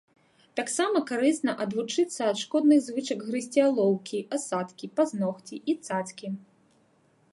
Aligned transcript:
Таксама 0.59 1.01
карысна 1.09 1.53
адвучыцца 1.65 2.21
ад 2.29 2.37
шкодных 2.43 2.79
звычак 2.87 3.19
грызці 3.27 3.61
алоўкі, 3.67 4.19
асадкі, 4.39 4.85
пазногці 5.01 5.61
і 5.61 5.81
цацкі. 5.87 6.27